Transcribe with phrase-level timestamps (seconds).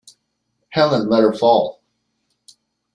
[0.71, 1.79] Helene let her fall.